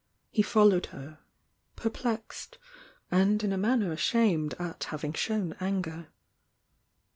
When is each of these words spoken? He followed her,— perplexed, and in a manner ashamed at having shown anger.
He 0.31 0.41
followed 0.41 0.87
her,— 0.87 1.19
perplexed, 1.75 2.57
and 3.11 3.43
in 3.43 3.53
a 3.53 3.57
manner 3.59 3.91
ashamed 3.91 4.55
at 4.57 4.85
having 4.85 5.13
shown 5.13 5.53
anger. 5.59 6.07